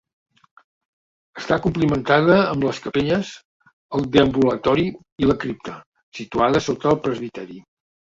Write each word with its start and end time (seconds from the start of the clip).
Està 1.41 1.57
complimentada 1.65 2.37
amb 2.53 2.65
les 2.67 2.79
capelles, 2.85 3.29
el 3.99 4.07
deambulatori 4.15 4.87
i 5.25 5.29
la 5.33 5.37
cripta, 5.45 5.75
situada 6.21 6.63
sota 6.69 6.91
el 6.95 6.99
presbiteri. 7.05 7.59